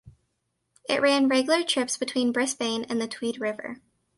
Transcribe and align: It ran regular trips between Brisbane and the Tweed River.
It 0.89 0.99
ran 0.99 1.27
regular 1.27 1.63
trips 1.63 1.95
between 1.95 2.31
Brisbane 2.31 2.85
and 2.85 2.99
the 2.99 3.07
Tweed 3.07 3.39
River. 3.39 3.81